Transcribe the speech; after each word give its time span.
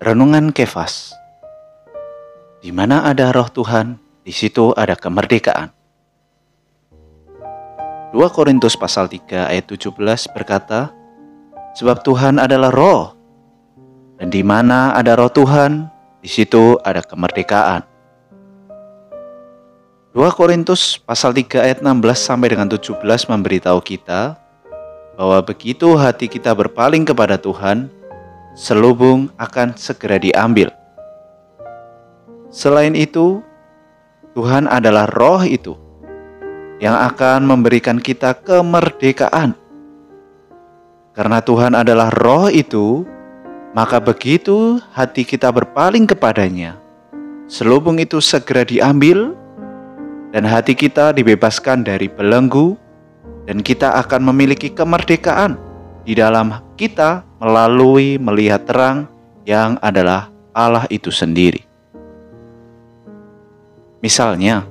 Renungan 0.00 0.48
Kefas 0.48 1.12
Di 2.64 2.72
mana 2.72 3.04
ada 3.04 3.36
roh 3.36 3.52
Tuhan, 3.52 4.00
di 4.24 4.32
situ 4.32 4.72
ada 4.72 4.96
kemerdekaan. 4.96 5.68
2 8.08 8.16
Korintus 8.32 8.80
pasal 8.80 9.12
3 9.12 9.52
ayat 9.52 9.68
17 9.68 9.92
berkata, 10.32 10.88
Sebab 11.76 12.00
Tuhan 12.00 12.40
adalah 12.40 12.72
roh, 12.72 13.12
dan 14.16 14.32
di 14.32 14.40
mana 14.40 14.96
ada 14.96 15.20
roh 15.20 15.28
Tuhan, 15.28 15.92
di 16.24 16.32
situ 16.32 16.80
ada 16.80 17.04
kemerdekaan. 17.04 17.84
2 20.16 20.16
Korintus 20.32 20.96
pasal 20.96 21.36
3 21.36 21.60
ayat 21.60 21.84
16 21.84 22.00
sampai 22.16 22.48
dengan 22.48 22.72
17 22.72 23.04
memberitahu 23.04 23.84
kita 23.84 24.40
bahwa 25.20 25.44
begitu 25.44 25.92
hati 26.00 26.24
kita 26.24 26.56
berpaling 26.56 27.04
kepada 27.04 27.36
Tuhan, 27.36 27.99
selubung 28.54 29.30
akan 29.38 29.74
segera 29.78 30.18
diambil. 30.18 30.70
Selain 32.50 32.98
itu, 32.98 33.42
Tuhan 34.34 34.66
adalah 34.66 35.06
roh 35.06 35.42
itu 35.46 35.78
yang 36.82 36.96
akan 36.96 37.46
memberikan 37.46 38.00
kita 38.00 38.34
kemerdekaan. 38.34 39.54
Karena 41.14 41.38
Tuhan 41.42 41.76
adalah 41.78 42.10
roh 42.10 42.50
itu, 42.50 43.06
maka 43.70 44.02
begitu 44.02 44.82
hati 44.90 45.22
kita 45.22 45.52
berpaling 45.54 46.10
kepadanya, 46.10 46.80
selubung 47.46 48.02
itu 48.02 48.18
segera 48.18 48.66
diambil 48.66 49.34
dan 50.34 50.42
hati 50.46 50.74
kita 50.74 51.14
dibebaskan 51.14 51.86
dari 51.86 52.10
belenggu 52.10 52.74
dan 53.46 53.62
kita 53.62 53.94
akan 53.98 54.30
memiliki 54.30 54.70
kemerdekaan 54.70 55.58
di 56.02 56.18
dalam 56.18 56.54
kita 56.74 57.29
melalui 57.40 58.20
melihat 58.20 58.68
terang 58.68 59.08
yang 59.48 59.80
adalah 59.80 60.28
Allah 60.52 60.84
itu 60.92 61.08
sendiri. 61.08 61.64
Misalnya, 64.04 64.68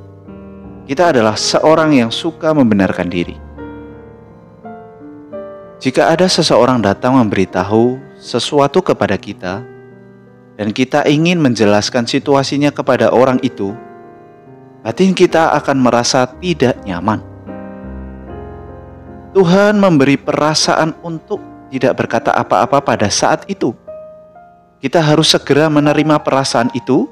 kita 0.86 1.10
adalah 1.10 1.34
seorang 1.34 1.98
yang 1.98 2.14
suka 2.14 2.54
membenarkan 2.54 3.10
diri. 3.10 3.38
Jika 5.82 6.14
ada 6.14 6.30
seseorang 6.30 6.82
datang 6.82 7.18
memberitahu 7.18 7.98
sesuatu 8.22 8.86
kepada 8.86 9.18
kita, 9.18 9.66
dan 10.60 10.76
kita 10.76 11.08
ingin 11.08 11.40
menjelaskan 11.40 12.04
situasinya 12.04 12.70
kepada 12.70 13.16
orang 13.16 13.40
itu, 13.42 13.72
batin 14.84 15.16
kita 15.16 15.56
akan 15.56 15.78
merasa 15.80 16.28
tidak 16.44 16.76
nyaman. 16.84 17.24
Tuhan 19.32 19.80
memberi 19.80 20.20
perasaan 20.20 21.00
untuk 21.00 21.40
tidak 21.70 21.94
berkata 22.02 22.34
apa-apa 22.34 22.82
pada 22.82 23.08
saat 23.08 23.46
itu. 23.46 23.74
Kita 24.80 25.00
harus 25.00 25.32
segera 25.32 25.70
menerima 25.70 26.22
perasaan 26.22 26.74
itu 26.74 27.06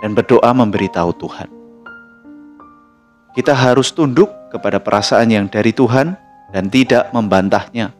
dan 0.00 0.16
berdoa 0.16 0.50
memberitahu 0.56 1.10
Tuhan. 1.20 1.48
Kita 3.36 3.54
harus 3.54 3.94
tunduk 3.94 4.30
kepada 4.50 4.82
perasaan 4.82 5.30
yang 5.30 5.46
dari 5.46 5.70
Tuhan 5.70 6.18
dan 6.50 6.64
tidak 6.66 7.14
membantahnya. 7.14 7.94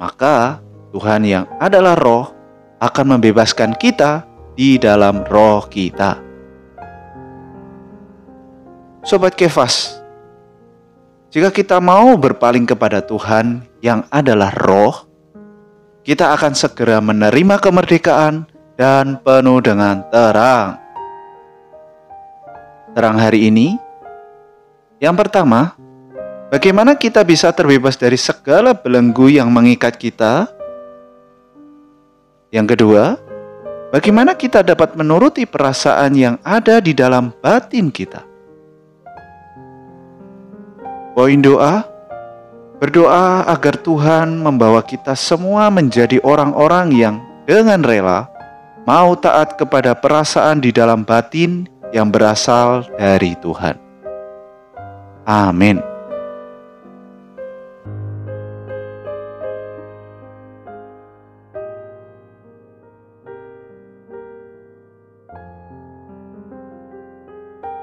Maka 0.00 0.58
Tuhan 0.90 1.22
yang 1.24 1.44
adalah 1.60 1.96
roh 1.96 2.32
akan 2.80 3.16
membebaskan 3.16 3.76
kita 3.76 4.24
di 4.58 4.76
dalam 4.76 5.22
roh 5.28 5.64
kita. 5.68 6.18
Sobat 9.02 9.34
Kefas, 9.34 10.01
jika 11.32 11.48
kita 11.48 11.80
mau 11.80 12.12
berpaling 12.20 12.68
kepada 12.68 13.00
Tuhan 13.00 13.64
yang 13.80 14.04
adalah 14.12 14.52
roh, 14.52 15.08
kita 16.04 16.36
akan 16.36 16.52
segera 16.52 17.00
menerima 17.00 17.56
kemerdekaan 17.56 18.44
dan 18.76 19.16
penuh 19.24 19.64
dengan 19.64 20.04
terang. 20.12 20.76
Terang 22.92 23.16
hari 23.16 23.48
ini, 23.48 23.80
yang 25.00 25.16
pertama, 25.16 25.72
bagaimana 26.52 26.92
kita 26.92 27.24
bisa 27.24 27.48
terbebas 27.48 27.96
dari 27.96 28.20
segala 28.20 28.76
belenggu 28.76 29.32
yang 29.32 29.48
mengikat 29.48 29.96
kita? 29.96 30.52
Yang 32.52 32.76
kedua, 32.76 33.16
bagaimana 33.88 34.36
kita 34.36 34.60
dapat 34.60 34.92
menuruti 35.00 35.48
perasaan 35.48 36.12
yang 36.12 36.36
ada 36.44 36.76
di 36.84 36.92
dalam 36.92 37.32
batin 37.40 37.88
kita? 37.88 38.31
Poin 41.12 41.36
doa, 41.44 41.84
berdoa 42.80 43.44
agar 43.44 43.76
Tuhan 43.76 44.40
membawa 44.40 44.80
kita 44.80 45.12
semua 45.12 45.68
menjadi 45.68 46.16
orang-orang 46.24 46.88
yang 46.96 47.16
dengan 47.44 47.84
rela 47.84 48.32
mau 48.88 49.12
taat 49.12 49.60
kepada 49.60 49.92
perasaan 49.92 50.64
di 50.64 50.72
dalam 50.72 51.04
batin 51.04 51.68
yang 51.92 52.08
berasal 52.08 52.88
dari 52.96 53.36
Tuhan. 53.44 53.76
Amin. 55.28 55.91